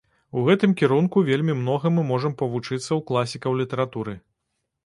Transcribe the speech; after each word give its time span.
У 0.39 0.41
гэтым 0.45 0.71
кірунку 0.79 1.23
вельмі 1.27 1.55
многа 1.59 1.87
мы 1.97 2.05
можам 2.13 2.33
павучыцца 2.41 2.81
ў 2.81 2.99
класікаў 3.11 3.51
літаратуры. 3.63 4.19